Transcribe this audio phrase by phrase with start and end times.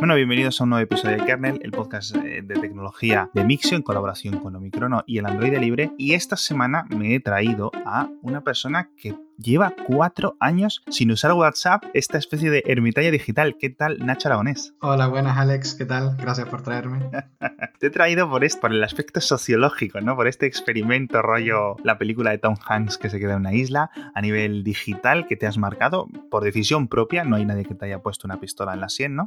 [0.00, 3.76] Bueno, bienvenidos a un nuevo episodio de Kernel, el podcast eh, de tecnología de Mixio
[3.76, 5.92] en colaboración con Omicrono y el Android Libre.
[5.98, 11.32] Y esta semana me he traído a una persona que lleva cuatro años sin usar
[11.32, 13.56] WhatsApp, esta especie de ermitaña digital.
[13.58, 14.74] ¿Qué tal, Nacho Aragonés?
[14.80, 15.74] Hola, buenas, Alex.
[15.74, 16.16] ¿Qué tal?
[16.16, 17.10] Gracias por traerme.
[17.80, 20.14] Te he traído por, esto, por el aspecto sociológico, ¿no?
[20.16, 23.90] Por este experimento rollo, la película de Tom Hanks que se queda en una isla,
[24.14, 27.24] a nivel digital que te has marcado por decisión propia.
[27.24, 29.26] No hay nadie que te haya puesto una pistola en la sien, ¿no?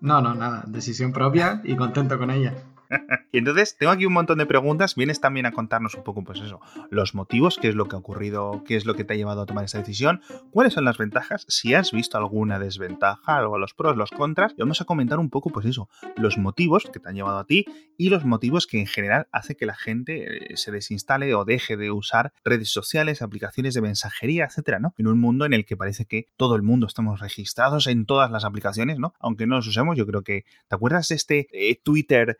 [0.00, 0.64] No, no, nada.
[0.66, 2.54] Decisión propia y contento con ella.
[3.32, 4.94] y entonces tengo aquí un montón de preguntas.
[4.94, 7.98] Vienes también a contarnos un poco, pues eso, los motivos, qué es lo que ha
[7.98, 10.20] ocurrido, qué es lo que te ha llevado a tomar esa decisión,
[10.50, 14.60] cuáles son las ventajas, si has visto alguna desventaja, algo los pros, los contras, y
[14.60, 17.64] vamos a comentar un poco, pues eso, los motivos que te han llevado a ti
[17.96, 21.76] y los motivos que en general hace que la gente eh, se desinstale o deje
[21.76, 24.94] de usar redes sociales, aplicaciones de mensajería, etcétera, ¿no?
[24.98, 28.30] En un mundo en el que parece que todo el mundo estamos registrados en todas
[28.30, 29.14] las aplicaciones, ¿no?
[29.18, 30.44] Aunque no los usemos, yo creo que.
[30.68, 32.38] ¿Te acuerdas de este eh, Twitter?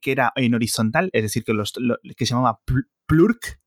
[0.00, 1.72] Que era en horizontal, es decir, que, los,
[2.16, 2.60] que se llamaba
[3.06, 3.60] Plurk.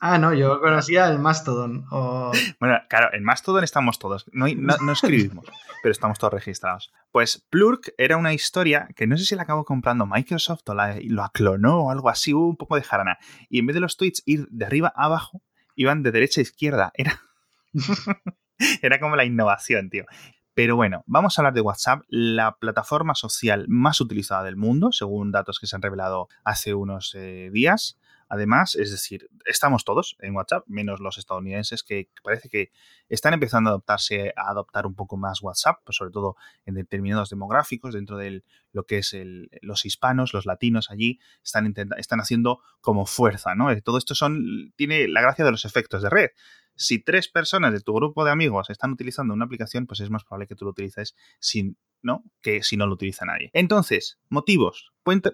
[0.00, 1.86] Ah, no, yo conocía el Mastodon.
[2.60, 5.46] Bueno, claro, en Mastodon estamos todos, no, no, escribimos,
[5.82, 6.92] pero estamos todos registrados.
[7.12, 10.98] Pues Plurk era una historia que no sé si la acabó comprando Microsoft o la,
[11.02, 13.18] lo aclonó o algo así, hubo un poco de jarana.
[13.48, 15.42] Y en vez de los tweets ir de arriba a abajo,
[15.74, 16.92] iban de derecha a izquierda.
[16.94, 17.20] Era,
[18.82, 20.04] era como la innovación, tío.
[20.58, 25.30] Pero bueno, vamos a hablar de WhatsApp, la plataforma social más utilizada del mundo, según
[25.30, 27.96] datos que se han revelado hace unos eh, días.
[28.28, 32.72] Además, es decir, estamos todos en WhatsApp, menos los estadounidenses que parece que
[33.08, 36.34] están empezando a adoptarse a adoptar un poco más WhatsApp, pues sobre todo
[36.66, 39.16] en determinados demográficos, dentro de lo que es
[39.62, 43.68] los hispanos, los latinos allí, están, están haciendo como fuerza, ¿no?
[43.82, 46.30] Todo esto son, tiene la gracia de los efectos de red
[46.78, 50.24] si tres personas de tu grupo de amigos están utilizando una aplicación, pues es más
[50.24, 52.24] probable que tú lo utilices sin, ¿no?
[52.40, 53.50] que si no lo utiliza nadie.
[53.52, 54.92] Entonces, motivos.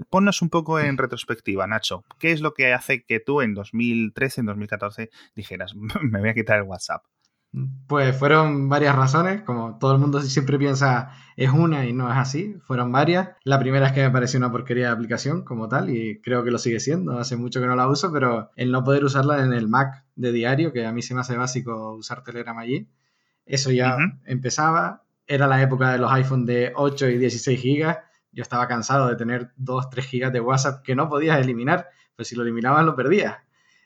[0.09, 2.05] Ponnos un poco en retrospectiva, Nacho.
[2.19, 6.35] ¿Qué es lo que hace que tú en 2013, en 2014 dijeras, me voy a
[6.35, 7.05] quitar el WhatsApp?
[7.87, 12.17] Pues fueron varias razones, como todo el mundo siempre piensa es una y no es
[12.17, 13.29] así, fueron varias.
[13.45, 16.51] La primera es que me pareció una porquería de aplicación como tal y creo que
[16.51, 19.53] lo sigue siendo, hace mucho que no la uso, pero el no poder usarla en
[19.53, 22.89] el Mac de diario, que a mí se me hace básico usar Telegram allí,
[23.47, 27.99] eso ya empezaba, era la época de los iPhone de 8 y 16 gigas,
[28.33, 31.87] yo estaba cansado de tener 2, 3 gigas de WhatsApp que no podías eliminar,
[32.17, 33.37] pues si lo eliminabas lo perdías.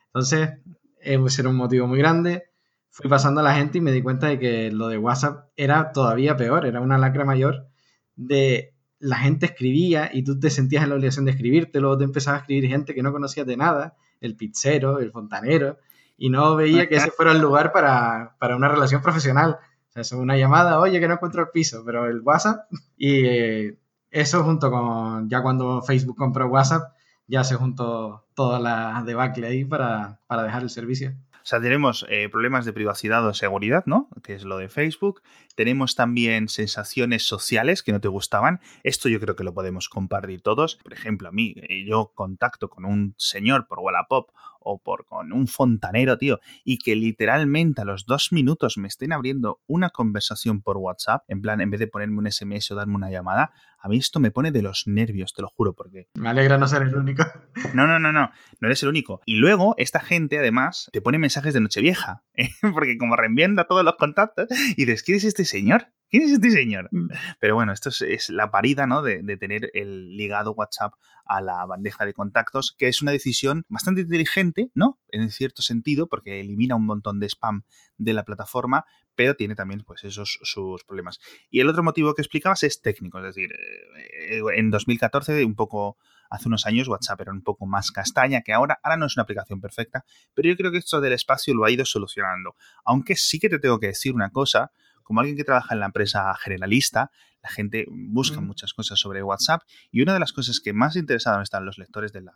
[0.06, 0.58] Entonces,
[1.00, 2.47] ese era un motivo muy grande
[2.90, 5.92] fui pasando a la gente y me di cuenta de que lo de WhatsApp era
[5.92, 7.68] todavía peor, era una lacra mayor
[8.16, 12.04] de la gente escribía y tú te sentías en la obligación de escribirte, luego te
[12.04, 15.78] empezaba a escribir gente que no conocías de nada, el pizzero, el fontanero,
[16.16, 19.58] y no veía que ese fuera el lugar para, una relación profesional.
[19.88, 22.68] O sea, es una llamada, oye, que no encuentro el piso, pero el WhatsApp.
[22.96, 23.78] Y eh,
[24.10, 26.92] eso junto con, ya cuando Facebook compró WhatsApp,
[27.28, 31.14] ya se juntó toda la debacle ahí para, para dejar el servicio.
[31.48, 34.10] Sea, tenemos eh, problemas de privacidad o seguridad, ¿no?
[34.22, 35.22] Que es lo de Facebook.
[35.54, 38.60] Tenemos también sensaciones sociales que no te gustaban.
[38.82, 40.76] Esto yo creo que lo podemos compartir todos.
[40.82, 44.28] Por ejemplo, a mí, eh, yo contacto con un señor por Wallapop
[44.70, 49.12] o por con un fontanero, tío, y que literalmente a los dos minutos me estén
[49.12, 52.94] abriendo una conversación por WhatsApp, en plan, en vez de ponerme un SMS o darme
[52.94, 56.08] una llamada, a mí esto me pone de los nervios, te lo juro, porque...
[56.14, 57.24] Me alegra no ser el único.
[57.74, 58.30] No, no, no, no,
[58.60, 59.20] no eres el único.
[59.26, 62.50] Y luego, esta gente, además, te pone mensajes de Nochevieja, ¿eh?
[62.74, 65.88] porque como reenvienda todos los contactos, y dices, ¿quién es este señor?
[66.10, 66.88] ¿Quién es este señor?
[66.90, 67.08] Mm.
[67.40, 69.02] Pero bueno, esto es, la parida, ¿no?
[69.02, 73.64] De, de, tener el ligado WhatsApp a la bandeja de contactos, que es una decisión
[73.68, 74.98] bastante inteligente, ¿no?
[75.08, 77.62] En cierto sentido, porque elimina un montón de spam
[77.96, 81.18] de la plataforma, pero tiene también, pues, esos sus problemas.
[81.50, 85.98] Y el otro motivo que explicabas es técnico, es decir, eh, en 2014, un poco
[86.30, 88.78] hace unos años WhatsApp era un poco más castaña que ahora.
[88.82, 90.04] Ahora no es una aplicación perfecta,
[90.34, 92.54] pero yo creo que esto del espacio lo ha ido solucionando.
[92.84, 94.70] Aunque sí que te tengo que decir una cosa,
[95.08, 97.10] como alguien que trabaja en la empresa generalista,
[97.42, 101.44] la gente busca muchas cosas sobre WhatsApp y una de las cosas que más interesados
[101.44, 102.34] están los lectores de la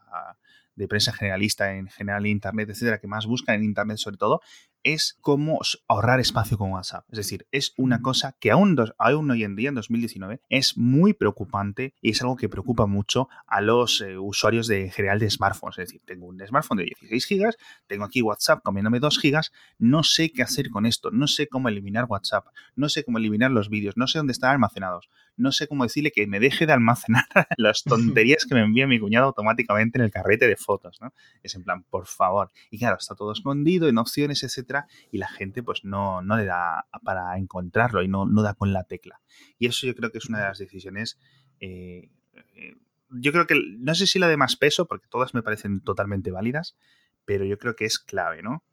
[0.75, 4.41] de prensa generalista en general Internet, etcétera, que más buscan en Internet sobre todo,
[4.85, 7.05] es cómo ahorrar espacio con WhatsApp.
[7.11, 11.13] Es decir, es una cosa que aún, aún hoy en día, en 2019, es muy
[11.13, 15.31] preocupante y es algo que preocupa mucho a los eh, usuarios de, en general de
[15.31, 15.79] smartphones.
[15.79, 17.57] Es decir, tengo un smartphone de 16 gigas,
[17.87, 21.69] tengo aquí WhatsApp comiéndome 2 gigas, no sé qué hacer con esto, no sé cómo
[21.69, 25.67] eliminar WhatsApp, no sé cómo eliminar los vídeos, no sé dónde están almacenados, no sé
[25.67, 27.25] cómo decirle que me deje de almacenar
[27.57, 31.13] las tonterías que me envía mi cuñado automáticamente en el carrete de fotos, ¿no?
[31.43, 32.51] Es en plan, por favor.
[32.71, 36.37] Y claro, está todo escondido en opciones, etcétera etcétera, y la gente pues no, no
[36.37, 39.21] le da para encontrarlo y no, no da con la tecla.
[39.59, 41.19] Y eso yo creo que es una de las decisiones
[41.61, 42.11] eh,
[42.57, 42.75] eh,
[43.11, 46.31] yo creo que, no sé si la de más peso, porque todas me parecen totalmente
[46.31, 46.77] válidas,
[47.25, 48.65] pero yo creo que es clave, ¿no?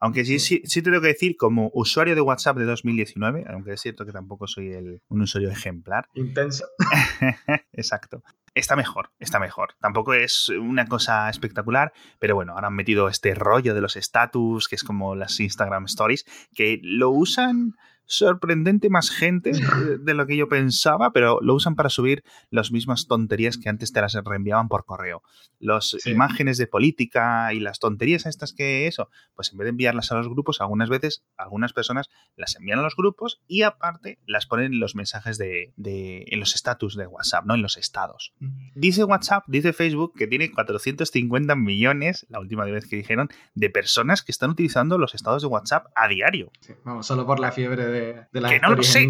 [0.00, 3.72] Aunque sí, sí, sí te tengo que decir, como usuario de WhatsApp de 2019, aunque
[3.72, 6.08] es cierto que tampoco soy el, un usuario ejemplar.
[6.14, 6.66] Intenso.
[7.72, 8.22] Exacto.
[8.54, 9.74] Está mejor, está mejor.
[9.80, 14.68] Tampoco es una cosa espectacular, pero bueno, ahora han metido este rollo de los status,
[14.68, 16.24] que es como las Instagram Stories,
[16.54, 17.74] que lo usan
[18.06, 19.52] sorprendente más gente
[20.00, 23.92] de lo que yo pensaba, pero lo usan para subir las mismas tonterías que antes
[23.92, 25.22] te las reenviaban por correo.
[25.58, 30.12] Las imágenes de política y las tonterías estas que eso, pues en vez de enviarlas
[30.12, 34.46] a los grupos, algunas veces algunas personas las envían a los grupos y aparte las
[34.46, 37.54] ponen en los mensajes de, en los estatus de WhatsApp, ¿no?
[37.54, 38.34] En los estados.
[38.74, 44.22] Dice WhatsApp, dice Facebook que tiene 450 millones, la última vez que dijeron, de personas
[44.22, 46.50] que están utilizando los estados de WhatsApp a diario.
[46.84, 49.08] vamos, solo por la fiebre de de, la que no lo sé.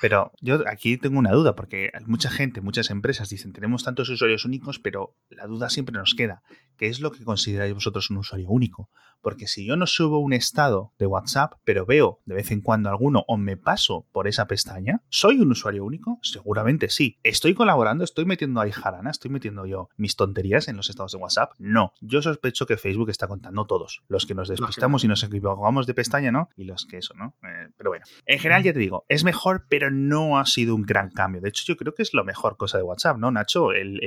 [0.00, 4.44] pero yo aquí tengo una duda, porque mucha gente, muchas empresas dicen, tenemos tantos usuarios
[4.44, 6.42] únicos, pero la duda siempre nos queda.
[6.76, 8.90] ¿Qué es lo que consideráis vosotros un usuario único?
[9.20, 12.88] Porque si yo no subo un estado de WhatsApp, pero veo de vez en cuando
[12.88, 16.18] alguno o me paso por esa pestaña, ¿soy un usuario único?
[16.22, 17.18] Seguramente sí.
[17.22, 18.04] ¿Estoy colaborando?
[18.04, 19.10] ¿Estoy metiendo ahí jarana?
[19.10, 21.52] ¿Estoy metiendo yo mis tonterías en los estados de WhatsApp?
[21.58, 21.92] No.
[22.00, 24.02] Yo sospecho que Facebook está contando todos.
[24.08, 26.48] Los que nos despistamos y nos equivocamos de pestaña, ¿no?
[26.56, 27.36] Y los que eso, ¿no?
[27.42, 28.04] Eh, pero bueno.
[28.26, 31.40] En general, ya te digo, es mejor, pero no ha sido un gran cambio.
[31.40, 33.72] De hecho, yo creo que es la mejor cosa de WhatsApp, ¿no, Nacho?
[33.72, 34.00] El,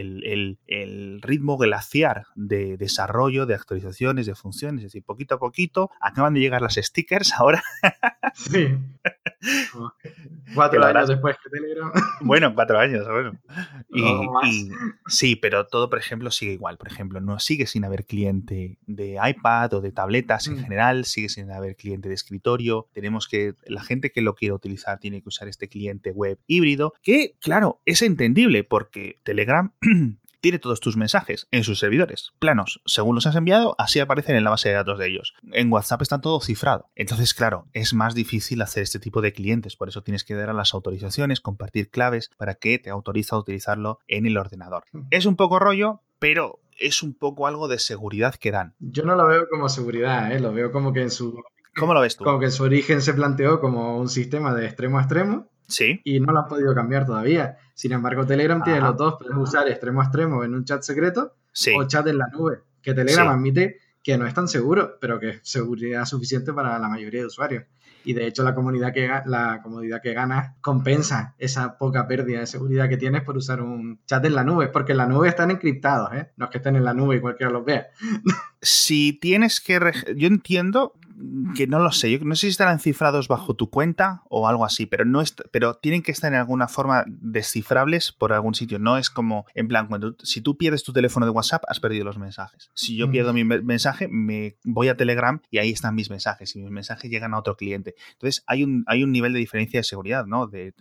[0.66, 4.86] el ritmo glaciar de desarrollo, de actualizaciones, de funciones.
[4.86, 7.64] Es decir, poquito a poquito acaban de llegar las stickers ahora.
[8.36, 8.78] Sí.
[10.54, 11.92] Cuatro años después que Telegram.
[12.22, 13.40] Bueno, cuatro años, bueno.
[13.90, 14.70] Y,
[15.08, 16.78] sí, pero todo, por ejemplo, sigue igual.
[16.78, 20.60] Por ejemplo, no sigue sin haber cliente de iPad o de tabletas en mm.
[20.64, 22.88] general, sigue sin haber cliente de escritorio.
[22.94, 26.94] Tenemos que, la gente que lo quiera utilizar tiene que usar este cliente web híbrido,
[27.02, 29.72] que, claro, es entendible porque Telegram
[30.42, 34.44] tiene todos tus mensajes en sus servidores, planos, según los has enviado, así aparecen en
[34.44, 35.34] la base de datos de ellos.
[35.52, 36.90] En WhatsApp está todo cifrado.
[36.96, 40.50] Entonces, claro, es más difícil hacer este tipo de clientes, por eso tienes que dar
[40.50, 44.84] a las autorizaciones, compartir claves para que te autoriza a utilizarlo en el ordenador.
[45.12, 48.76] Es un poco rollo, pero es un poco algo de seguridad que dan.
[48.80, 50.40] Yo no lo veo como seguridad, ¿eh?
[50.40, 51.42] lo veo como que en su...
[51.76, 52.24] ¿Cómo lo ves tú?
[52.24, 56.02] Como que en su origen se planteó como un sistema de extremo a extremo Sí.
[56.04, 57.58] Y no lo han podido cambiar todavía.
[57.74, 59.16] Sin embargo, Telegram tiene los dos.
[59.20, 61.36] Puedes usar extremo a extremo en un chat secreto
[61.76, 62.60] o chat en la nube.
[62.82, 66.90] Que Telegram admite que no es tan seguro, pero que es seguridad suficiente para la
[66.90, 67.64] mayoría de usuarios.
[68.06, 72.48] Y de hecho, la, comunidad que, la comodidad que ganas compensa esa poca pérdida de
[72.48, 74.70] seguridad que tienes por usar un chat en la nube.
[74.70, 76.32] Porque en la nube están encriptados, ¿eh?
[76.38, 77.88] No es que estén en la nube y cualquiera los vea.
[78.62, 79.80] Si tienes que.
[80.18, 80.94] Yo entiendo
[81.56, 84.66] que no lo sé, yo no sé si estarán cifrados bajo tu cuenta o algo
[84.66, 85.22] así, pero no
[85.52, 88.80] pero tienen que estar en alguna forma descifrables por algún sitio.
[88.80, 92.06] No es como, en plan, cuando si tú pierdes tu teléfono de WhatsApp, has perdido
[92.06, 92.72] los mensajes.
[92.74, 96.62] Si yo pierdo mi mensaje, me voy a Telegram y ahí están mis mensajes y
[96.62, 97.96] mis mensajes llegan a otro cliente.
[98.14, 100.48] Entonces hay un, hay un nivel de diferencia de seguridad, ¿no?
[100.48, 100.74] De,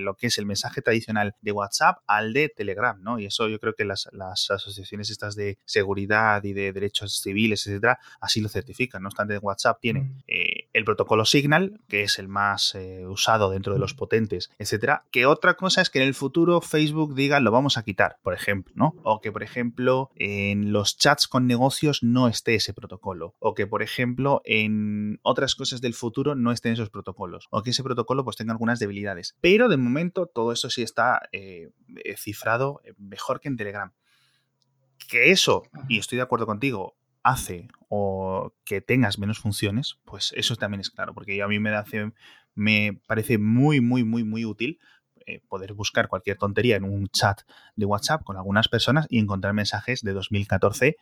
[0.00, 3.18] lo que es el mensaje tradicional de WhatsApp al de Telegram, ¿no?
[3.18, 4.08] Y eso yo creo que las,
[4.50, 9.02] asociaciones estas de seguridad y de derechos civiles, etcétera, así lo certifican.
[9.02, 13.50] No obstante, WhatsApp WhatsApp tiene eh, el protocolo Signal, que es el más eh, usado
[13.50, 15.04] dentro de los potentes, etcétera.
[15.10, 18.34] Que otra cosa es que en el futuro Facebook diga lo vamos a quitar, por
[18.34, 18.94] ejemplo, ¿no?
[19.04, 23.34] O que, por ejemplo, en los chats con negocios no esté ese protocolo.
[23.38, 27.46] O que, por ejemplo, en otras cosas del futuro no estén esos protocolos.
[27.50, 29.36] O que ese protocolo pues tenga algunas debilidades.
[29.40, 31.70] Pero de momento todo eso sí está eh,
[32.16, 33.92] cifrado mejor que en Telegram.
[35.08, 40.56] Que eso, y estoy de acuerdo contigo, hace o que tengas menos funciones, pues eso
[40.56, 42.12] también es claro, porque a mí me, hace,
[42.54, 44.78] me parece muy, muy, muy, muy útil
[45.26, 47.42] eh, poder buscar cualquier tontería en un chat
[47.76, 50.96] de WhatsApp con algunas personas y encontrar mensajes de 2014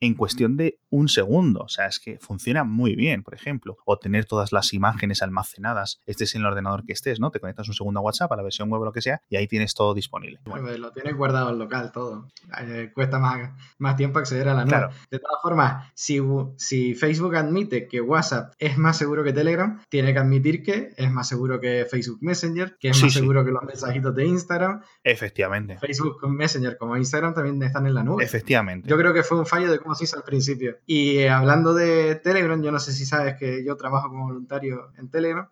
[0.00, 1.60] en cuestión de un segundo.
[1.60, 3.78] O sea, es que funciona muy bien, por ejemplo.
[3.84, 7.30] O tener todas las imágenes almacenadas, estés en el ordenador que estés, ¿no?
[7.30, 9.36] Te conectas un segundo a WhatsApp, a la versión web o lo que sea, y
[9.36, 10.40] ahí tienes todo disponible.
[10.44, 12.28] Lo tienes guardado en local todo.
[12.60, 14.94] Eh, cuesta más, más tiempo acceder a la nube.
[15.10, 16.20] De todas formas, si,
[16.56, 21.10] si Facebook admite que WhatsApp es más seguro que Telegram, tiene que admitir que es
[21.10, 24.82] más seguro que Facebook Messenger, que es más seguro que los mensajitos de Instagram.
[25.02, 25.78] Efectivamente.
[25.78, 28.24] Facebook Messenger como Instagram también están en la nube.
[28.24, 28.88] Efectivamente.
[28.88, 30.78] Yo creo que fue un fallo de como se hizo al principio.
[30.86, 34.90] Y eh, hablando de Telegram, yo no sé si sabes que yo trabajo como voluntario
[34.98, 35.48] en Telegram.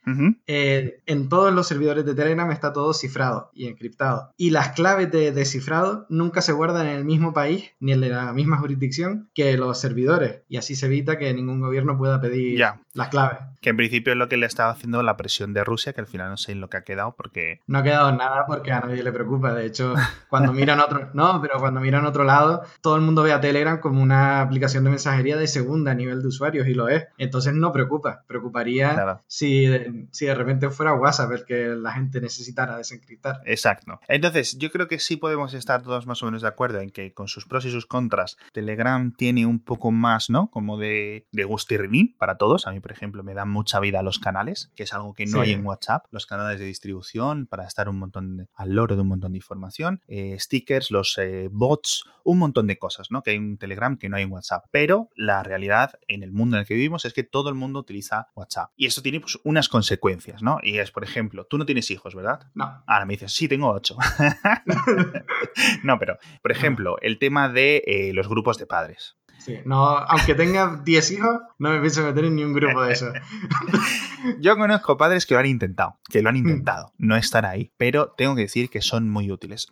[0.47, 4.33] Eh, en todos los servidores de Telegram está todo cifrado y encriptado.
[4.37, 8.33] Y las claves de descifrado nunca se guardan en el mismo país ni en la
[8.33, 10.43] misma jurisdicción que los servidores.
[10.49, 12.61] Y así se evita que ningún gobierno pueda pedir
[12.95, 13.39] las claves.
[13.61, 16.07] Que en principio es lo que le estaba haciendo la presión de Rusia, que al
[16.07, 17.61] final no sé en lo que ha quedado porque...
[17.67, 19.55] No ha quedado nada porque a nadie le preocupa.
[19.55, 19.95] De hecho,
[20.29, 21.11] cuando miran otro...
[21.15, 24.85] No, pero cuando miran otro lado, todo el mundo ve a Telegram como una aplicación
[24.85, 27.07] de mensajería de segunda nivel de usuarios y lo es.
[27.19, 28.25] Entonces no preocupa.
[28.26, 33.41] Preocuparía si, de, si de repente fuera WhatsApp el que la gente necesitara desencriptar.
[33.45, 34.00] Exacto.
[34.09, 37.12] Entonces yo creo que sí podemos estar todos más o menos de acuerdo en que
[37.12, 40.49] con sus pros y sus contras, Telegram tiene un poco más, ¿no?
[40.50, 42.67] Como de, de gustirrinín para todos.
[42.67, 45.26] A mí, por ejemplo, me da mucha vida a los canales, que es algo que
[45.26, 49.02] no hay en WhatsApp, los canales de distribución para estar un montón al loro de
[49.02, 53.23] un montón de información, eh, stickers, los eh, bots, un montón de cosas, ¿no?
[53.23, 54.66] Que hay en Telegram que no hay en WhatsApp.
[54.71, 57.81] Pero la realidad en el mundo en el que vivimos es que todo el mundo
[57.81, 58.71] utiliza WhatsApp.
[58.76, 60.59] Y esto tiene pues, unas consecuencias, ¿no?
[60.62, 62.40] Y es, por ejemplo, tú no tienes hijos, ¿verdad?
[62.54, 62.85] No.
[62.87, 63.97] Ahora me dices, sí, tengo ocho.
[65.83, 69.16] no, pero, por ejemplo, el tema de eh, los grupos de padres.
[69.45, 72.93] Sí, no, aunque tenga 10 hijos, no me pienso meter en ni un grupo de
[72.93, 73.13] eso.
[74.41, 78.15] Yo conozco padres que lo han intentado, que lo han intentado, no estar ahí, pero
[78.17, 79.67] tengo que decir que son muy útiles.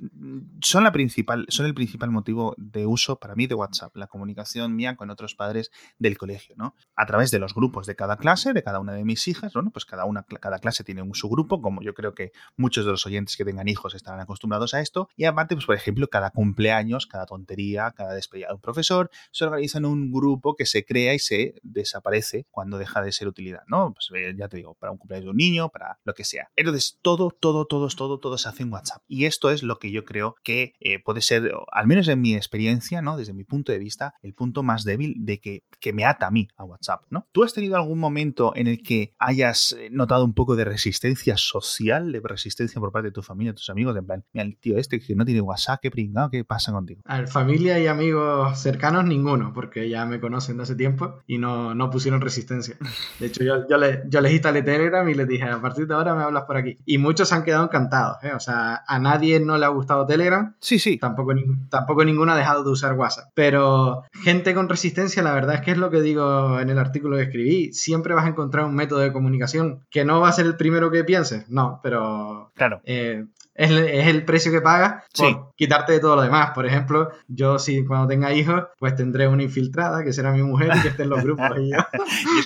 [0.61, 4.75] Son, la principal, son el principal motivo de uso para mí de WhatsApp, la comunicación
[4.75, 6.75] mía con otros padres del colegio, ¿no?
[6.97, 9.71] A través de los grupos de cada clase, de cada una de mis hijas, ¿no?
[9.71, 13.07] Pues cada, una, cada clase tiene un subgrupo, como yo creo que muchos de los
[13.07, 17.07] oyentes que tengan hijos estarán acostumbrados a esto, y aparte, pues por ejemplo, cada cumpleaños,
[17.07, 21.19] cada tontería, cada despedida de un profesor, se organizan un grupo que se crea y
[21.19, 23.93] se desaparece cuando deja de ser utilidad, ¿no?
[23.93, 26.49] Pues eh, ya te digo, para un cumpleaños de un niño, para lo que sea.
[26.57, 29.03] Entonces, todo, todo, todo, todo, todo se hace en WhatsApp.
[29.07, 32.35] Y esto es lo que yo creo que eh, puede ser, al menos en mi
[32.35, 33.19] experiencia, ¿no?
[33.19, 36.31] Desde mi punto de vista, el punto más débil de que, que me ata a
[36.31, 37.27] mí a WhatsApp, ¿no?
[37.33, 41.37] ¿Tú has tenido algún momento en el que hayas eh, notado un poco de resistencia
[41.37, 43.95] social, de resistencia por parte de tu familia, de tus amigos?
[43.97, 47.03] En plan, mira, el tío este que no tiene WhatsApp, qué pringado, ¿qué pasa contigo?
[47.05, 51.39] A ver, familia y amigos cercanos, ninguno, porque ya me conocen de hace tiempo y
[51.39, 52.77] no, no pusieron resistencia.
[53.19, 55.95] De hecho, yo, yo, le, yo les instalé Telegram y les dije, a partir de
[55.95, 56.79] ahora me hablas por aquí.
[56.85, 58.19] Y muchos se han quedado encantados.
[58.23, 58.33] ¿eh?
[58.35, 60.55] O sea, a nadie no le ha gustado Telegram.
[60.61, 60.99] Sí, sí.
[60.99, 61.33] Tampoco,
[61.69, 63.31] tampoco ninguno ha dejado de usar WhatsApp.
[63.35, 67.17] Pero gente con resistencia, la verdad es que es lo que digo en el artículo
[67.17, 67.73] que escribí.
[67.73, 70.91] Siempre vas a encontrar un método de comunicación que no va a ser el primero
[70.91, 71.49] que pienses.
[71.49, 72.53] No, pero...
[72.55, 72.81] Claro.
[72.85, 73.25] Eh,
[73.61, 76.53] es, el precio que pagas por quitarte de todo lo demás.
[76.55, 80.73] Por ejemplo, yo si cuando tenga hijos, pues tendré una infiltrada, que será mi mujer
[80.77, 81.51] y que esté en los grupos.
[81.57, 81.77] yo.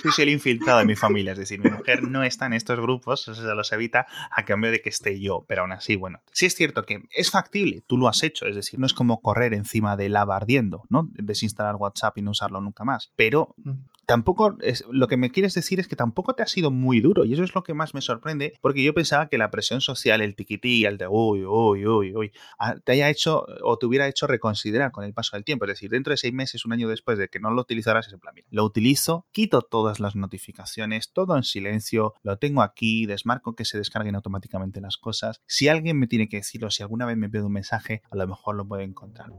[0.03, 2.79] yo soy el infiltrado de mi familia, es decir, mi mujer no está en estos
[2.79, 6.19] grupos, eso se los evita a cambio de que esté yo, pero aún así, bueno,
[6.31, 9.21] sí es cierto que es factible, tú lo has hecho, es decir, no es como
[9.21, 11.07] correr encima de lava ardiendo, ¿no?
[11.13, 13.71] Desinstalar WhatsApp y no usarlo nunca más, pero mm
[14.05, 17.25] tampoco es, lo que me quieres decir es que tampoco te ha sido muy duro
[17.25, 20.21] y eso es lo que más me sorprende porque yo pensaba que la presión social,
[20.21, 24.07] el tiquití, el de uy, uy, uy, uy, ah, te haya hecho o te hubiera
[24.07, 25.65] hecho reconsiderar con el paso del tiempo.
[25.65, 28.13] Es decir, dentro de seis meses, un año después de que no lo utilizaras, es
[28.13, 33.55] en plan, lo utilizo, quito todas las notificaciones, todo en silencio, lo tengo aquí, desmarco
[33.55, 35.41] que se descarguen automáticamente las cosas.
[35.47, 38.27] Si alguien me tiene que decirlo, si alguna vez me pide un mensaje, a lo
[38.27, 39.31] mejor lo puedo encontrar.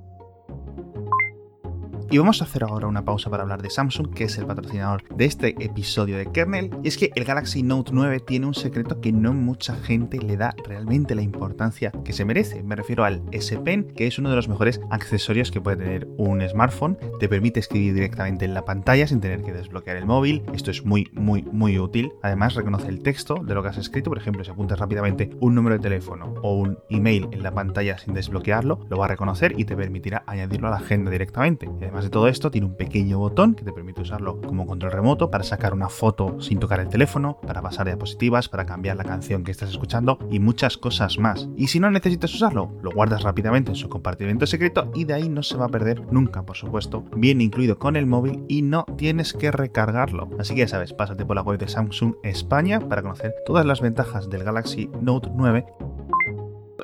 [2.09, 5.03] Y vamos a hacer ahora una pausa para hablar de Samsung, que es el patrocinador
[5.17, 6.71] de este episodio de Kernel.
[6.85, 10.37] Y es que el Galaxy Note 9 tiene un secreto que no mucha gente le
[10.37, 12.63] da realmente la importancia que se merece.
[12.63, 16.07] Me refiero al S Pen, que es uno de los mejores accesorios que puede tener
[16.17, 16.97] un smartphone.
[17.19, 20.45] Te permite escribir directamente en la pantalla sin tener que desbloquear el móvil.
[20.55, 22.13] Esto es muy, muy, muy útil.
[22.23, 24.11] Además, reconoce el texto de lo que has escrito.
[24.11, 27.99] Por ejemplo, si apuntas rápidamente un número de teléfono o un email en la pantalla
[27.99, 31.69] sin desbloquearlo, lo va a reconocer y te permitirá añadirlo a la agenda directamente.
[32.05, 35.45] De todo esto, tiene un pequeño botón que te permite usarlo como control remoto para
[35.45, 39.51] sacar una foto sin tocar el teléfono, para pasar diapositivas, para cambiar la canción que
[39.51, 41.49] estás escuchando y muchas cosas más.
[41.57, 45.29] Y si no necesitas usarlo, lo guardas rápidamente en su compartimento secreto y de ahí
[45.29, 47.05] no se va a perder nunca, por supuesto.
[47.17, 50.29] Viene incluido con el móvil y no tienes que recargarlo.
[50.39, 53.81] Así que ya sabes, pásate por la web de Samsung España para conocer todas las
[53.81, 55.67] ventajas del Galaxy Note 9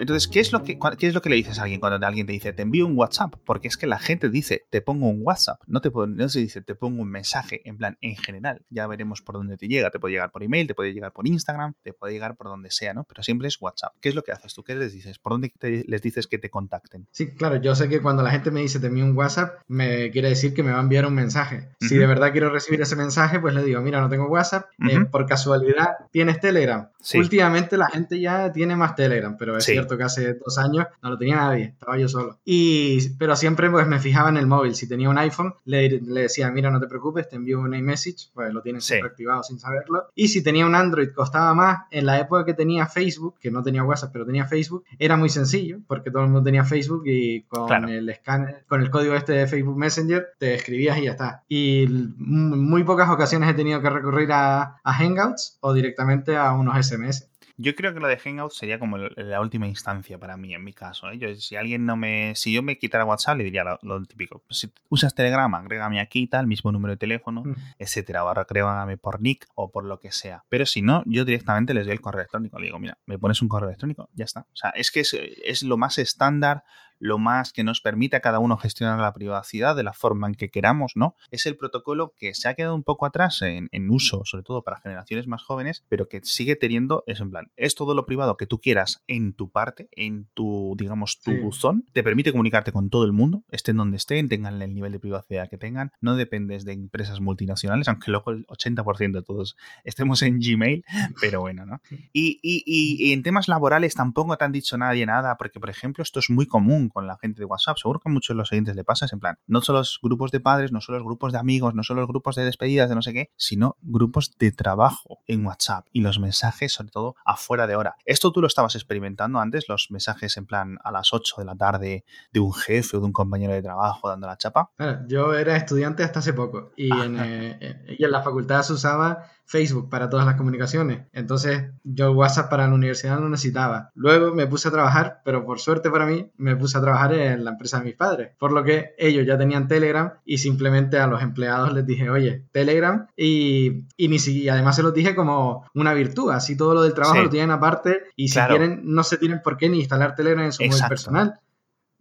[0.02, 2.26] entonces, ¿qué es, lo que, ¿qué es lo que le dices a alguien cuando alguien
[2.26, 3.34] te dice, te envío un WhatsApp?
[3.44, 6.60] Porque es que la gente dice, te pongo un WhatsApp, no, te, no se dice,
[6.60, 8.62] te pongo un mensaje, en plan, en general.
[8.68, 9.90] Ya veremos por dónde te llega.
[9.90, 12.72] Te puede llegar por email, te puede llegar por Instagram, te puede llegar por donde
[12.72, 13.04] sea, ¿no?
[13.04, 13.92] Pero siempre es WhatsApp.
[14.00, 14.64] ¿Qué es lo que haces tú?
[14.64, 15.20] ¿Qué les dices?
[15.20, 17.06] ¿Por dónde les dices que te contacten?
[17.12, 20.10] Sí, claro, yo sé que cuando la gente me dice, te envío un WhatsApp, me
[20.10, 21.68] quiere decir que me va a enviar un mensaje.
[21.78, 25.04] Si de verdad quiero recibir ese mensaje, pues le digo, mira, no tengo WhatsApp, eh,
[25.04, 26.88] por casualidad tienes Telegram.
[27.14, 30.86] Últimamente la gente ya tiene más Telegram, pero es cierto cierto que hace dos años
[31.02, 32.38] no lo tenía nadie, estaba yo solo.
[32.44, 34.74] Y, pero siempre pues me fijaba en el móvil.
[34.74, 38.30] Si tenía un iPhone, le, le decía, mira, no te preocupes, te envío un iMessage,
[38.34, 40.08] pues lo tienes siempre activado sin saberlo.
[40.14, 41.80] Y si tenía un Android, costaba más.
[41.90, 45.28] En la época que tenía Facebook, que no tenía WhatsApp, pero tenía Facebook, era muy
[45.28, 49.32] sencillo, porque todo el mundo tenía Facebook y con el escáner, con el código este
[49.32, 51.42] de Facebook Messenger, te escribías y ya está.
[51.48, 56.86] Y muy pocas ocasiones he tenido que recurrir a, a Hangouts o directamente a unos
[56.86, 57.31] SMS.
[57.62, 60.72] Yo creo que lo de Hangout sería como la última instancia para mí, en mi
[60.72, 61.10] caso.
[61.10, 61.18] ¿eh?
[61.18, 62.34] Yo, si alguien no me.
[62.34, 64.42] Si yo me quitara WhatsApp, le diría lo, típico.
[64.50, 67.54] Si usas Telegram, agrégame aquí, tal, mismo número de teléfono, mm.
[67.78, 68.22] etcétera.
[68.22, 70.44] Barra agrégame por nick o por lo que sea.
[70.48, 72.58] Pero si no, yo directamente les doy el correo electrónico.
[72.58, 74.40] Le digo, mira, me pones un correo electrónico, ya está.
[74.40, 76.64] O sea, es que es, es lo más estándar,
[77.02, 80.36] lo más que nos permite a cada uno gestionar la privacidad de la forma en
[80.36, 81.16] que queramos, ¿no?
[81.32, 84.80] Es el protocolo que se ha quedado un poco atrás en, uso, sobre todo para
[84.80, 87.50] generaciones más jóvenes, pero que sigue teniendo eso en plan.
[87.56, 91.84] Es todo lo privado que tú quieras en tu parte, en tu, digamos, tu buzón.
[91.92, 95.50] Te permite comunicarte con todo el mundo, estén donde estén, tengan el nivel de privacidad
[95.50, 95.90] que tengan.
[96.00, 100.84] No dependes de empresas multinacionales, aunque luego el 80% de todos estemos en Gmail,
[101.20, 101.80] pero bueno, ¿no?
[102.12, 106.02] Y, y, y en temas laborales tampoco te han dicho nadie nada, porque, por ejemplo,
[106.02, 107.76] esto es muy común con la gente de WhatsApp.
[107.78, 110.30] Seguro que a muchos de los oyentes le pasa, en plan, no solo los grupos
[110.30, 112.94] de padres, no solo los grupos de amigos, no solo los grupos de despedidas de
[112.94, 117.66] no sé qué, sino grupos de trabajo en WhatsApp y los mensajes, sobre todo, afuera
[117.66, 117.96] de hora.
[118.04, 121.56] Esto tú lo estabas experimentando antes, los mensajes en plan a las 8 de la
[121.56, 124.70] tarde de un jefe o de un compañero de trabajo dando la chapa.
[125.06, 129.30] yo era estudiante hasta hace poco y, en, eh, y en la facultad se usaba
[129.52, 131.02] Facebook para todas las comunicaciones.
[131.12, 133.90] Entonces yo WhatsApp para la universidad no necesitaba.
[133.94, 137.44] Luego me puse a trabajar, pero por suerte para mí me puse a trabajar en
[137.44, 138.30] la empresa de mis padres.
[138.38, 142.46] Por lo que ellos ya tenían Telegram y simplemente a los empleados les dije, oye,
[142.50, 146.30] Telegram y, y, ni si, además se los dije como una virtud.
[146.30, 149.58] Así todo lo del trabajo lo tienen aparte y si quieren no se tienen por
[149.58, 151.40] qué ni instalar Telegram en su móvil personal.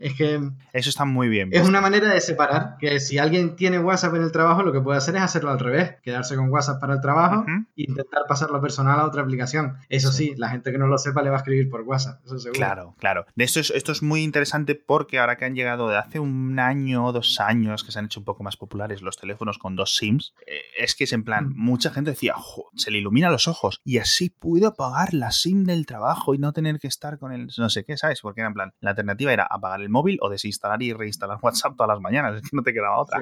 [0.01, 0.41] Es que...
[0.73, 1.49] Eso está muy bien.
[1.51, 4.81] Es una manera de separar, que si alguien tiene WhatsApp en el trabajo, lo que
[4.81, 8.59] puede hacer es hacerlo al revés, quedarse con WhatsApp para el trabajo e intentar pasarlo
[8.61, 9.77] personal a otra aplicación.
[9.89, 10.33] Eso sí.
[10.37, 12.57] la gente que no lo sepa le va a escribir por WhatsApp, eso seguro.
[12.57, 13.25] Claro, claro.
[13.35, 16.59] De esto es, esto es muy interesante porque ahora que han llegado de hace un
[16.59, 19.75] año o dos años que se han hecho un poco más populares los teléfonos con
[19.75, 21.53] dos SIMs, eh, es que es en plan, mm.
[21.57, 22.35] mucha gente decía,
[22.75, 26.53] se le ilumina los ojos y así puedo apagar la SIM del trabajo y no
[26.53, 28.21] tener que estar con el no sé qué, ¿sabes?
[28.21, 31.75] Porque era en plan, la alternativa era apagar el móvil o desinstalar y reinstalar WhatsApp
[31.75, 33.19] todas las mañanas, es que no te quedaba otra.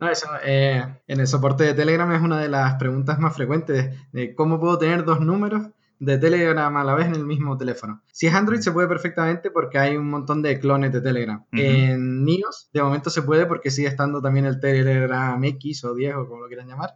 [0.00, 3.94] No, eso, eh, en el soporte de Telegram es una de las preguntas más frecuentes
[4.12, 8.02] de cómo puedo tener dos números de Telegram a la vez en el mismo teléfono.
[8.12, 11.44] Si es Android se puede perfectamente porque hay un montón de clones de Telegram.
[11.52, 16.14] En iOS de momento se puede porque sigue estando también el Telegram X o 10
[16.16, 16.94] o como lo quieran llamar.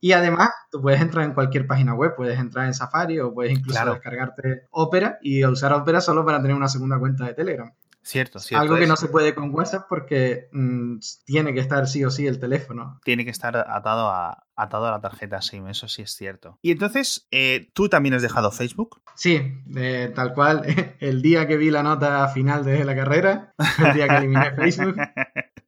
[0.00, 3.52] Y además tú puedes entrar en cualquier página web, puedes entrar en Safari o puedes
[3.52, 7.72] incluso descargarte Opera y usar Opera solo para tener una segunda cuenta de Telegram.
[8.02, 8.62] Cierto, cierto.
[8.62, 12.26] Algo que no se puede con WhatsApp porque mm, tiene que estar sí o sí
[12.26, 12.98] el teléfono.
[13.04, 16.58] Tiene que estar atado a, atado a la tarjeta SIM, eso sí es cierto.
[16.62, 19.02] Y entonces, eh, ¿tú también has dejado Facebook?
[19.14, 19.40] Sí,
[20.14, 20.62] tal cual.
[21.00, 24.96] El día que vi la nota final de la carrera, el día que eliminé Facebook.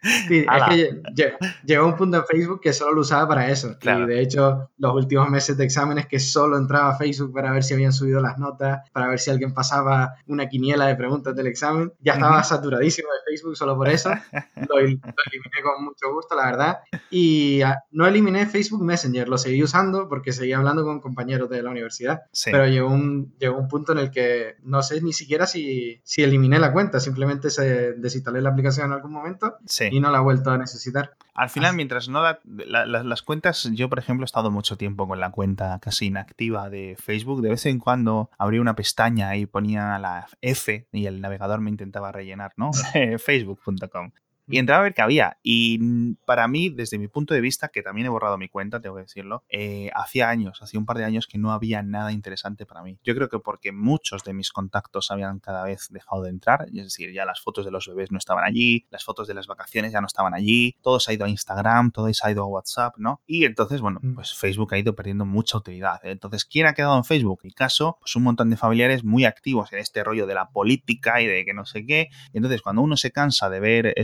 [0.02, 3.76] Sí, es que llegó un punto en Facebook que solo lo usaba para eso.
[3.80, 7.62] Y de hecho, los últimos meses de exámenes que solo entraba a Facebook para ver
[7.62, 11.46] si habían subido las notas, para ver si alguien pasaba una quiniela de preguntas del
[11.46, 11.92] examen.
[12.00, 14.10] Ya estaba saturadísimo de Facebook solo por eso.
[14.68, 16.78] Lo, eliminé con mucho gusto, la verdad.
[17.10, 21.62] Y ah, no eliminé Facebook Messenger, lo seguí usando porque seguía hablando con compañeros de
[21.62, 22.22] la universidad.
[22.44, 26.22] Pero llegó un, llegó un punto en el que no sé ni siquiera si, si
[26.22, 29.56] eliminé la cuenta, simplemente se desinstalé la aplicación en algún momento.
[29.66, 31.12] Sí y no la ha vuelto a necesitar.
[31.34, 35.30] Al final, mientras no las cuentas, yo por ejemplo he estado mucho tiempo con la
[35.30, 37.42] cuenta casi inactiva de Facebook.
[37.42, 41.70] De vez en cuando abría una pestaña y ponía la F y el navegador me
[41.70, 42.70] intentaba rellenar, ¿no?
[43.18, 44.12] Facebook.com
[44.52, 45.38] y entraba a ver qué había.
[45.42, 48.96] Y para mí, desde mi punto de vista, que también he borrado mi cuenta, tengo
[48.96, 52.66] que decirlo, eh, hacía años, hacía un par de años que no había nada interesante
[52.66, 52.98] para mí.
[53.02, 56.84] Yo creo que porque muchos de mis contactos habían cada vez dejado de entrar, es
[56.84, 59.90] decir, ya las fotos de los bebés no estaban allí, las fotos de las vacaciones
[59.90, 62.46] ya no estaban allí, todo se ha ido a Instagram, todo se ha ido a
[62.46, 63.22] WhatsApp, ¿no?
[63.26, 64.14] Y entonces, bueno, mm.
[64.14, 65.98] pues Facebook ha ido perdiendo mucha utilidad.
[66.02, 67.40] Entonces, ¿quién ha quedado en Facebook?
[67.44, 71.22] El caso, pues un montón de familiares muy activos en este rollo de la política
[71.22, 72.10] y de que no sé qué.
[72.34, 73.94] Y entonces, cuando uno se cansa de ver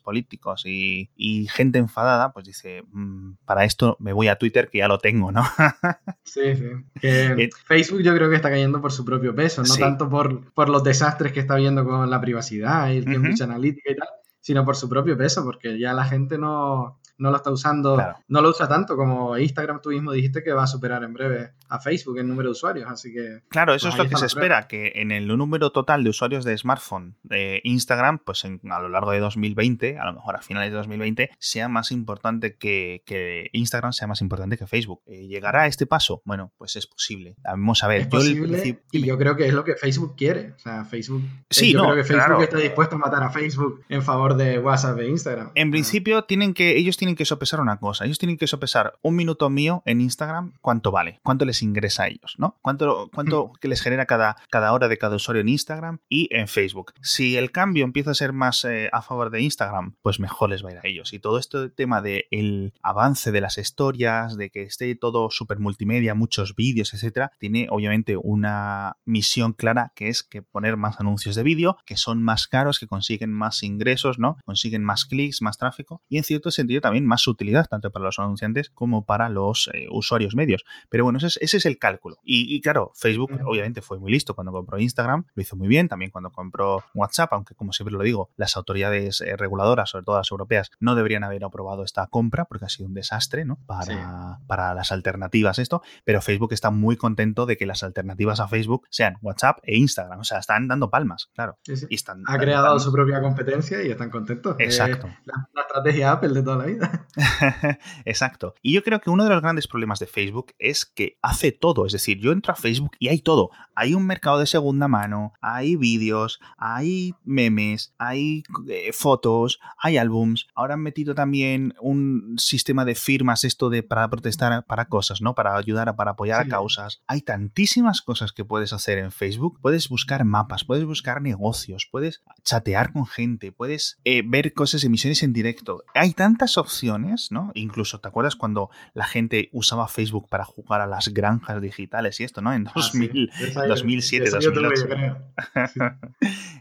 [0.00, 1.08] políticos y,
[1.50, 5.32] gente enfadada, pues dice, mm, para esto me voy a Twitter que ya lo tengo,
[5.32, 5.42] ¿no?
[6.24, 6.64] sí, sí.
[7.02, 10.68] Eh, Facebook yo creo que está cayendo por su propio peso, no tanto por, por
[10.68, 14.08] los desastres que está viendo con la privacidad y el mucha analítica y tal,
[14.46, 18.40] sino por su propio peso, porque ya la gente no, no lo está usando, no
[18.40, 21.80] lo usa tanto como Instagram, tú mismo dijiste que va a superar en breve a
[21.80, 23.40] Facebook en número de usuarios, así que...
[23.48, 26.56] Claro, eso es lo que se espera, que en el número total de usuarios de
[26.56, 30.76] smartphone de Instagram, pues a lo largo de 2020, a lo mejor a finales de
[30.76, 35.02] 2020, sea más importante que, que Instagram, sea más importante que Facebook.
[35.06, 36.22] Eh, ¿Llegará a este paso?
[36.24, 37.34] Bueno, pues es posible.
[37.42, 38.02] Vamos a ver.
[38.02, 40.52] Es posible, y yo creo que es lo que Facebook quiere.
[40.52, 41.24] O sea, Facebook...
[41.50, 44.98] Sí, yo creo que Facebook está dispuesto a matar a Facebook en favor de WhatsApp
[45.00, 45.50] e Instagram.
[45.54, 48.04] En principio, tienen que, ellos tienen que sopesar una cosa.
[48.04, 52.08] Ellos tienen que sopesar un minuto mío en Instagram, cuánto vale, cuánto les ingresa a
[52.08, 52.56] ellos, ¿no?
[52.62, 56.48] Cuánto, cuánto que les genera cada, cada hora de cada usuario en Instagram y en
[56.48, 56.92] Facebook.
[57.02, 60.64] Si el cambio empieza a ser más eh, a favor de Instagram, pues mejor les
[60.64, 61.12] va a ir a ellos.
[61.12, 66.14] Y todo este tema del avance de las historias, de que esté todo súper multimedia,
[66.14, 71.42] muchos vídeos, etcétera, tiene obviamente una misión clara que es que poner más anuncios de
[71.42, 74.25] vídeo, que son más caros, que consiguen más ingresos, ¿no?
[74.44, 78.18] Consiguen más clics, más tráfico y en cierto sentido también más utilidad, tanto para los
[78.18, 80.64] anunciantes como para los eh, usuarios medios.
[80.88, 82.18] Pero bueno, ese es, el cálculo.
[82.22, 86.10] Y, claro, Facebook obviamente fue muy listo cuando compró Instagram, lo hizo muy bien, también
[86.10, 90.30] cuando compró WhatsApp, aunque como siempre lo digo, las autoridades eh, reguladoras, sobre todo las
[90.30, 93.58] europeas, no deberían haber aprobado esta compra porque ha sido un desastre, ¿no?
[93.66, 98.48] Para, para las alternativas esto, pero Facebook está muy contento de que las alternativas a
[98.48, 101.58] Facebook sean WhatsApp e Instagram, o sea, están dando palmas, claro.
[101.66, 104.56] Y están ha creado su propia competencia y están contentos.
[104.58, 105.08] Exacto.
[105.24, 107.06] la, la estrategia Apple de toda la vida.
[108.04, 108.54] Exacto.
[108.62, 111.86] Y yo creo que uno de los grandes problemas de Facebook es que hace todo.
[111.86, 113.50] Es decir, yo entro a Facebook y hay todo.
[113.74, 120.46] Hay un mercado de segunda mano, hay vídeos, hay memes, hay eh, fotos, hay álbums.
[120.54, 125.34] Ahora han metido también un sistema de firmas, esto de para protestar para cosas, ¿no?
[125.34, 127.02] Para ayudar, a, para apoyar a causas.
[127.06, 129.58] Hay tantísimas cosas que puedes hacer en Facebook.
[129.60, 135.22] Puedes buscar mapas, puedes buscar negocios, puedes chatear con gente, puedes eh, ver cosas, emisiones
[135.22, 135.84] en directo.
[135.94, 137.50] Hay tantas opciones, ¿no?
[137.54, 142.24] Incluso, ¿te acuerdas cuando la gente usaba Facebook para jugar a las granjas digitales y
[142.24, 142.52] esto, ¿no?
[142.52, 143.30] En 2000,
[143.68, 144.88] 2007, 2008.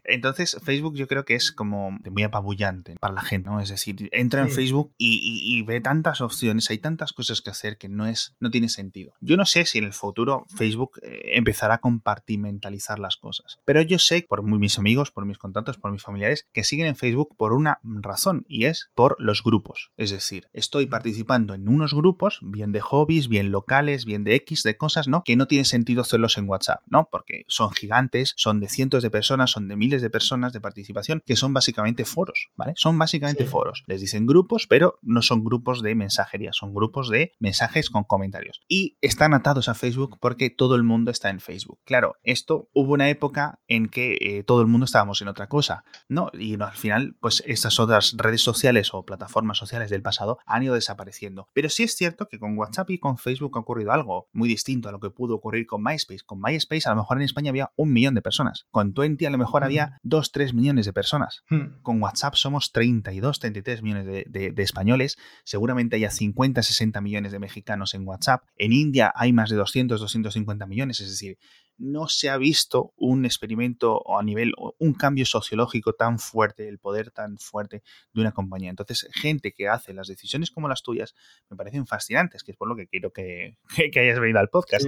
[0.04, 3.60] Entonces, Facebook yo creo que es como muy apabullante para la gente, ¿no?
[3.60, 7.90] Es decir, entra en Facebook y, ve tantas opciones, hay tantas cosas que hacer que
[7.90, 9.14] no, es, no tiene sentido.
[9.20, 13.82] Yo no sé si en el futuro Facebook eh, empezará a compartimentalizar las cosas, pero
[13.82, 17.25] yo sé por mis amigos, por mis contactos, por mis familiares, que siguen en Facebook
[17.38, 19.92] por una razón y es por los grupos.
[19.98, 24.64] Es decir, estoy participando en unos grupos, bien de hobbies, bien locales, bien de X,
[24.64, 25.24] de cosas, ¿no?
[25.24, 27.10] Que no tiene sentido hacerlos en WhatsApp, ¿no?
[27.12, 31.22] Porque son gigantes, son de cientos de personas, son de miles de personas de participación,
[31.26, 32.74] que son básicamente foros, ¿vale?
[32.76, 33.84] Son básicamente foros.
[33.88, 38.62] Les dicen grupos, pero no son grupos de mensajería, son grupos de mensajes con comentarios.
[38.68, 41.80] Y están atados a Facebook porque todo el mundo está en Facebook.
[41.86, 45.84] Claro, esto hubo una época en que eh, todo el mundo estábamos en otra cosa,
[46.08, 46.30] ¿no?
[46.34, 50.76] Y al final, pues estas otras redes sociales o plataformas sociales del pasado han ido
[50.76, 51.50] desapareciendo.
[51.54, 54.90] Pero sí es cierto que con WhatsApp y con Facebook ha ocurrido algo muy distinto
[54.90, 56.24] a lo que pudo ocurrir con MySpace.
[56.26, 58.66] Con MySpace a lo mejor en España había un millón de personas.
[58.72, 61.44] Con Twenty a lo mejor había 2, 3 millones de personas.
[61.50, 61.82] Hmm.
[61.82, 65.18] Con WhatsApp somos 32, 33 millones de, de españoles.
[65.44, 68.44] Seguramente haya 50, 60 millones de mexicanos en WhatsApp.
[68.58, 71.00] En India hay más de 200, 250 millones.
[71.00, 71.38] Es decir,
[71.78, 76.80] no se ha visto un experimento o a nivel, un cambio sociológico tan fuerte, el
[76.80, 77.84] poder tan fuerte
[78.14, 78.70] de una compañía.
[78.70, 81.16] Entonces, gente que hace las decisiones como las tuyas
[81.50, 83.58] me parecen fascinantes, que es por lo que quiero que,
[84.00, 84.86] hayas venido al podcast.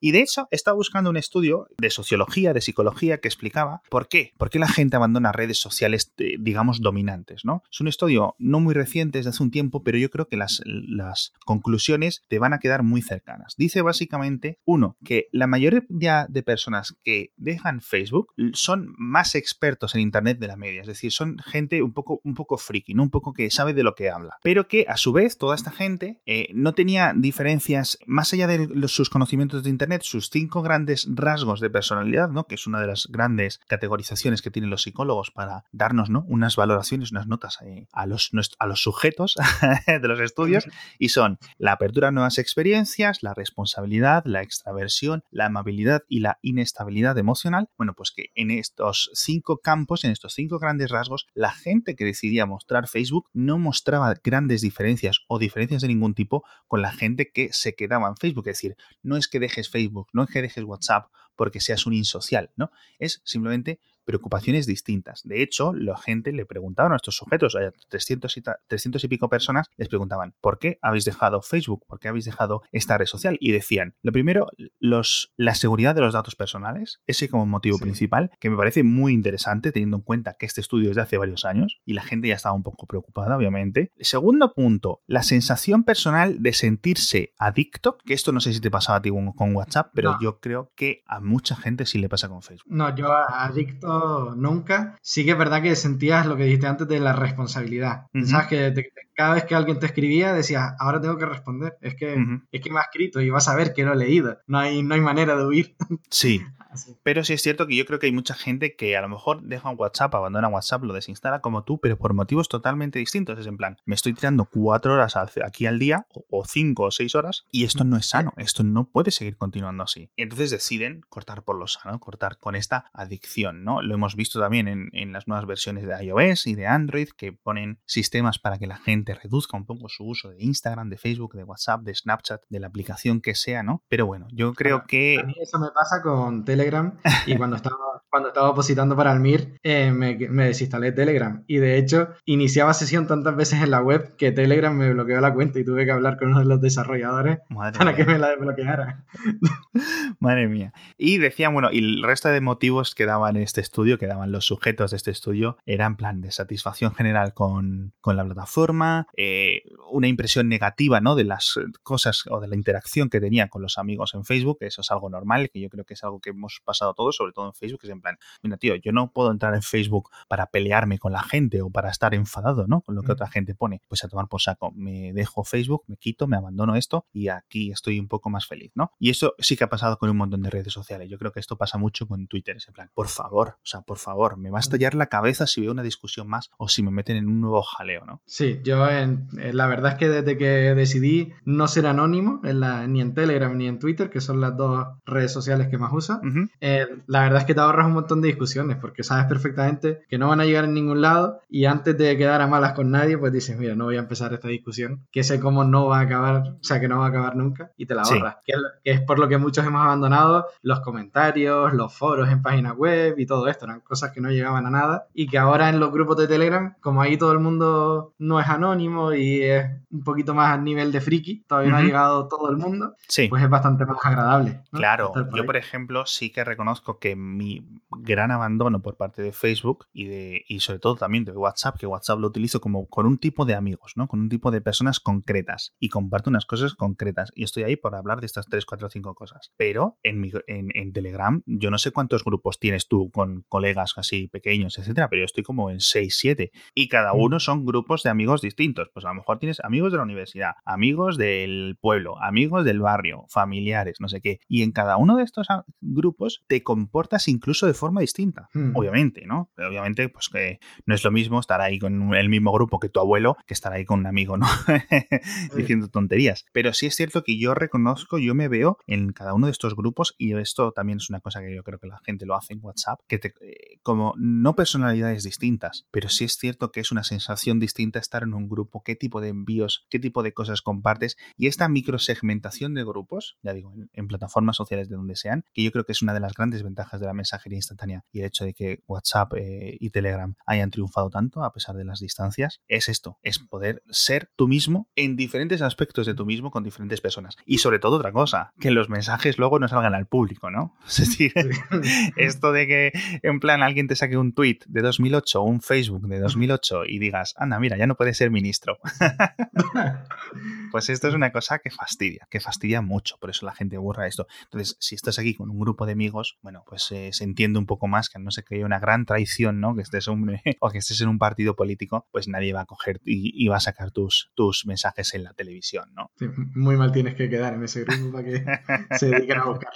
[0.00, 4.08] Y de hecho, he estado buscando un estudio de sociología, de psicología, que explicaba por
[4.08, 7.62] qué, por qué la gente abandona redes sociales, eh, digamos, dominantes, ¿no?
[7.70, 10.62] Es un estudio no muy reciente, desde hace un tiempo, pero yo creo que las,
[10.64, 13.54] las conclusiones te van a quedar muy cercanas.
[13.56, 15.82] Dice básicamente, uno, que la mayoría
[16.28, 21.12] de personas que dejan Facebook son más expertos en Internet de la media, es decir,
[21.12, 23.02] son gente un poco, un poco friki, ¿no?
[23.02, 25.70] un poco que sabe de lo que habla, pero que a su vez toda esta
[25.70, 31.06] gente eh, no tenía diferencias más allá de sus conocimientos de Internet, sus cinco grandes
[31.10, 32.44] rasgos de personalidad, ¿no?
[32.44, 36.24] que es una de las grandes categorizaciones que tienen los psicólogos para darnos ¿no?
[36.28, 39.36] unas valoraciones, unas notas eh, a, los, a los sujetos
[39.86, 40.66] de los estudios,
[40.98, 46.38] y son la apertura a nuevas experiencias, la responsabilidad, la extraversión, la amabilidad y la
[46.42, 51.52] inestabilidad emocional, bueno, pues que en estos cinco campos, en estos cinco grandes rasgos, la
[51.52, 56.82] gente que decidía mostrar Facebook no mostraba grandes diferencias o diferencias de ningún tipo con
[56.82, 58.46] la gente que se quedaba en Facebook.
[58.48, 61.94] Es decir, no es que dejes Facebook, no es que dejes WhatsApp porque seas un
[61.94, 62.70] insocial, ¿no?
[62.98, 65.22] Es simplemente preocupaciones distintas.
[65.24, 69.28] De hecho, la gente le preguntaba a nuestros sujetos, a 300 y, 300 y pico
[69.28, 71.84] personas, les preguntaban, ¿por qué habéis dejado Facebook?
[71.86, 73.36] ¿Por qué habéis dejado esta red social?
[73.40, 78.30] Y decían, lo primero, los, la seguridad de los datos personales, ese como motivo principal,
[78.40, 81.44] que me parece muy interesante teniendo en cuenta que este estudio es de hace varios
[81.44, 83.90] años y la gente ya estaba un poco preocupada, obviamente.
[84.00, 88.98] Segundo punto, la sensación personal de sentirse adicto, que esto no sé si te pasaba
[88.98, 92.42] a ti con WhatsApp, pero yo creo que a mucha gente sí le pasa con
[92.42, 92.72] Facebook.
[92.72, 93.91] No, yo adicto
[94.36, 94.98] nunca.
[95.02, 98.06] Sí que es verdad que sentías lo que dijiste antes de la responsabilidad.
[98.24, 101.76] Sabes que cada vez que alguien te escribía decías, ahora tengo que responder.
[101.80, 102.16] Es que,
[102.50, 104.38] es que me ha escrito y vas a ver que lo he leído.
[104.46, 105.76] No hay, no hay manera de huir.
[106.10, 106.42] Sí,
[107.02, 109.42] Pero sí es cierto que yo creo que hay mucha gente que a lo mejor
[109.42, 113.38] deja un WhatsApp, abandona WhatsApp, lo desinstala como tú, pero por motivos totalmente distintos.
[113.38, 117.14] Es en plan, me estoy tirando cuatro horas aquí al día, o cinco o seis
[117.14, 120.10] horas, y esto no es sano, esto no puede seguir continuando así.
[120.16, 123.82] Y entonces deciden cortar por lo sano, cortar con esta adicción, ¿no?
[123.82, 127.32] Lo hemos visto también en, en las nuevas versiones de iOS y de Android, que
[127.32, 131.34] ponen sistemas para que la gente reduzca un poco su uso de Instagram, de Facebook,
[131.34, 133.82] de WhatsApp, de Snapchat, de la aplicación que sea, ¿no?
[133.88, 135.18] Pero bueno, yo creo que...
[135.20, 136.61] A mí eso me pasa con Telegram
[137.26, 137.76] y cuando estaba,
[138.10, 142.74] cuando estaba opositando para el MIR eh, me, me, desinstalé Telegram y de hecho iniciaba
[142.74, 145.92] sesión tantas veces en la web que Telegram me bloqueó la cuenta y tuve que
[145.92, 147.38] hablar con uno de los desarrolladores
[147.78, 149.04] para que me la desbloqueara.
[150.20, 150.72] Madre mía.
[150.96, 154.44] Y decían, bueno, y el resto de motivos que daban este estudio, que daban los
[154.44, 160.08] sujetos de este estudio, eran plan de satisfacción general con, con la plataforma, eh, una
[160.08, 161.14] impresión negativa, ¿no?
[161.14, 164.80] De las cosas o de la interacción que tenía con los amigos en Facebook, eso
[164.80, 167.46] es algo normal, que yo creo que es algo que hemos pasado todos, sobre todo
[167.46, 170.98] en Facebook, es en plan, mira, tío, yo no puedo entrar en Facebook para pelearme
[170.98, 172.80] con la gente o para estar enfadado, ¿no?
[172.82, 173.12] Con lo que mm.
[173.12, 173.80] otra gente pone.
[173.88, 177.70] Pues a tomar por saco, me dejo Facebook, me quito, me abandono esto y aquí
[177.70, 178.92] estoy un poco más feliz, ¿no?
[178.98, 181.08] Y eso sí que ha pasado con un montón de redes sociales.
[181.08, 183.82] Yo creo que esto pasa mucho con Twitter, es en plan, por favor, o sea,
[183.82, 184.62] por favor, me va a mm.
[184.62, 187.62] estallar la cabeza si veo una discusión más o si me meten en un nuevo
[187.62, 188.22] jaleo, ¿no?
[188.26, 192.86] Sí, yo en, la verdad es que desde que decidí no ser anónimo en la,
[192.86, 196.20] ni en Telegram ni en Twitter, que son las dos redes sociales que más uso,
[196.60, 200.18] eh, la verdad es que te ahorras un montón de discusiones porque sabes perfectamente que
[200.18, 203.18] no van a llegar en ningún lado y antes de quedar a malas con nadie,
[203.18, 206.02] pues dices, mira, no voy a empezar esta discusión, que sé cómo no va a
[206.02, 208.36] acabar, o sea, que no va a acabar nunca y te la ahorras.
[208.44, 208.52] Que,
[208.84, 213.26] es, por lo que muchos hemos abandonado los comentarios, los foros en páginas web y
[213.26, 216.16] todo esto, eran cosas que no llegaban a nada y que ahora en los grupos
[216.16, 220.52] de Telegram, como ahí todo el mundo no es anónimo y es un poquito más
[220.52, 222.94] a nivel de friki, todavía no ha llegado todo el mundo,
[223.28, 224.62] pues es bastante más agradable.
[224.72, 229.86] Claro, yo por ejemplo sí que reconozco que mi gran abandono por parte de Facebook
[229.92, 233.18] y de y sobre todo también de WhatsApp, que WhatsApp lo utilizo como con un
[233.18, 234.08] tipo de amigos, ¿no?
[234.08, 237.94] Con un tipo de personas concretas y comparto unas cosas concretas y estoy ahí por
[237.94, 239.52] hablar de estas 3, 4, 5 cosas.
[239.56, 243.92] Pero en, mi, en, en Telegram, yo no sé cuántos grupos tienes tú con colegas
[243.96, 247.20] así pequeños, etcétera, pero yo estoy como en 6, 7 y cada mm.
[247.20, 248.90] uno son grupos de amigos distintos.
[248.92, 253.24] Pues a lo mejor tienes amigos de la universidad, amigos del pueblo, amigos del barrio,
[253.28, 254.40] familiares, no sé qué.
[254.48, 255.46] Y en cada uno de estos
[255.80, 256.11] grupos
[256.46, 258.72] te comportas incluso de forma distinta, hmm.
[258.74, 259.50] obviamente, ¿no?
[259.54, 262.88] Pero obviamente, pues que no es lo mismo estar ahí con el mismo grupo que
[262.88, 264.46] tu abuelo que estar ahí con un amigo, ¿no?
[265.56, 266.44] Diciendo tonterías.
[266.52, 269.74] Pero sí es cierto que yo reconozco, yo me veo en cada uno de estos
[269.74, 272.54] grupos y esto también es una cosa que yo creo que la gente lo hace
[272.54, 276.92] en WhatsApp, que te, eh, como no personalidades distintas, pero sí es cierto que es
[276.92, 280.62] una sensación distinta estar en un grupo, qué tipo de envíos, qué tipo de cosas
[280.62, 285.62] compartes y esta microsegmentación de grupos, ya digo, en plataformas sociales de donde sean, que
[285.62, 288.26] yo creo que es una de las grandes ventajas de la mensajería instantánea y el
[288.26, 292.60] hecho de que WhatsApp eh, y Telegram hayan triunfado tanto a pesar de las distancias,
[292.68, 297.00] es esto, es poder ser tú mismo en diferentes aspectos de tú mismo con diferentes
[297.00, 297.36] personas.
[297.46, 300.74] Y sobre todo otra cosa, que los mensajes luego no salgan al público, ¿no?
[300.86, 301.32] Es decir,
[302.16, 306.06] esto de que en plan alguien te saque un tweet de 2008 o un Facebook
[306.06, 308.78] de 2008 y digas, anda, mira, ya no puedes ser ministro.
[310.70, 314.06] pues esto es una cosa que fastidia, que fastidia mucho, por eso la gente borra
[314.06, 314.26] esto.
[314.44, 317.66] Entonces, si estás aquí con un grupo de amigos, bueno, pues eh, se entiende un
[317.66, 319.74] poco más que no se cree una gran traición, ¿no?
[319.74, 323.00] Que estés un, o que estés en un partido político, pues nadie va a coger
[323.04, 326.10] y, va a sacar tus, tus mensajes en la televisión, ¿no?
[326.54, 328.44] muy mal tienes que quedar en ese grupo para que
[328.98, 329.72] se dediquen a buscar.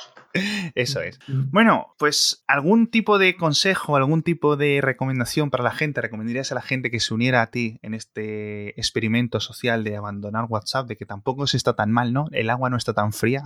[0.75, 1.19] Eso es.
[1.29, 1.51] Mm.
[1.51, 6.55] Bueno, pues algún tipo de consejo, algún tipo de recomendación para la gente, recomendarías a
[6.55, 10.97] la gente que se uniera a ti en este experimento social de abandonar WhatsApp, de
[10.97, 12.27] que tampoco se está tan mal, ¿no?
[12.33, 13.43] El agua no está tan fría.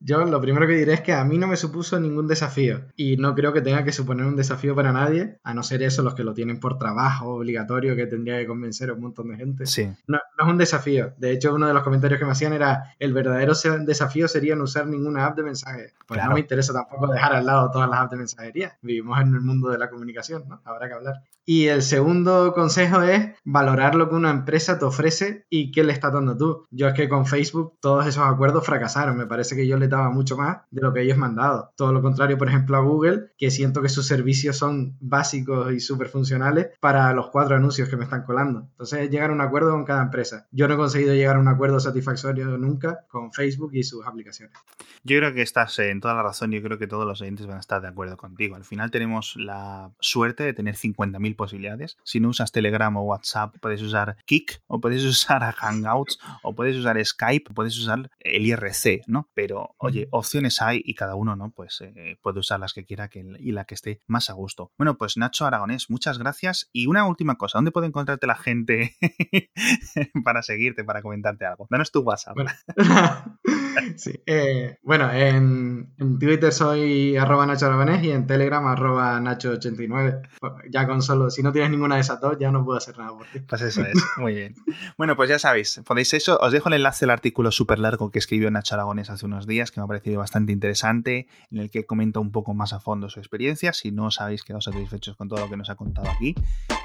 [0.00, 2.82] Yo lo primero que diré es que a mí no me supuso ningún ningún desafío
[2.96, 6.02] y no creo que tenga que suponer un desafío para nadie, a no ser eso
[6.02, 9.36] los que lo tienen por trabajo obligatorio que tendría que convencer a un montón de
[9.36, 9.66] gente.
[9.66, 9.86] Sí.
[10.06, 11.12] No, no es un desafío.
[11.18, 13.52] De hecho, uno de los comentarios que me hacían era el verdadero
[13.84, 15.92] desafío sería no usar ninguna app de mensaje.
[16.06, 16.30] Pues Claro.
[16.30, 18.76] no me interesa tampoco dejar al lado todas las apps de mensajería.
[18.82, 20.60] Vivimos en el mundo de la comunicación, ¿no?
[20.64, 21.22] Habrá que hablar.
[21.46, 25.92] Y el segundo consejo es valorar lo que una empresa te ofrece y qué le
[25.92, 26.66] estás dando tú.
[26.70, 29.16] Yo es que con Facebook todos esos acuerdos fracasaron.
[29.16, 31.70] Me parece que yo le daba mucho más de lo que ellos me han dado.
[31.76, 35.80] Todo lo contrario, por ejemplo, a Google, que siento que sus servicios son básicos y
[35.80, 38.68] súper funcionales para los cuatro anuncios que me están colando.
[38.70, 40.46] Entonces, llegar a un acuerdo con cada empresa.
[40.50, 44.56] Yo no he conseguido llegar a un acuerdo satisfactorio nunca con Facebook y sus aplicaciones.
[45.02, 46.50] Yo creo que estás en toda la razón.
[46.52, 48.56] Yo creo que todos los oyentes van a estar de acuerdo contigo.
[48.56, 51.96] Al final tenemos la suerte de tener 50.000 posibilidades.
[52.04, 56.76] Si no usas Telegram o WhatsApp, puedes usar Kik, o puedes usar Hangouts, o puedes
[56.76, 59.30] usar Skype, o puedes usar el IRC, ¿no?
[59.34, 61.50] Pero, oye, opciones hay y cada uno, ¿no?
[61.50, 64.72] Pues eh, puede usar las que quiera que, y la que esté más a gusto.
[64.78, 66.68] Bueno, pues Nacho Aragonés, muchas gracias.
[66.72, 68.96] Y una última cosa, ¿dónde puede encontrarte la gente
[70.24, 71.66] para seguirte, para comentarte algo?
[71.70, 72.34] Danos tu WhatsApp.
[72.34, 72.50] Bueno,
[73.96, 74.12] sí.
[74.26, 80.28] eh, bueno en, en Twitter soy arroba Nacho Aragonés y en Telegram arroba Nacho89.
[80.40, 82.96] Pues Ya con solo, si no tienes ninguna de esas dos, ya no puedo hacer
[82.98, 83.40] nada por ti.
[83.40, 84.54] Pues eso es, muy bien.
[84.96, 88.18] Bueno, pues ya sabéis, podéis eso, os dejo el enlace al artículo súper largo que
[88.18, 91.86] escribió Nacho Aragones hace unos días, que me ha parecido bastante interesante, en el que
[91.86, 95.28] comenta un poco más a fondo su experiencia, si no os habéis quedado satisfechos con
[95.28, 96.34] todo lo que nos ha contado aquí.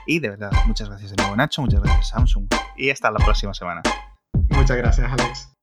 [0.05, 2.47] Y de verdad, muchas gracias de nuevo Nacho, muchas gracias Samsung,
[2.77, 3.81] y hasta la próxima semana.
[4.49, 5.58] Muchas gracias, Alex.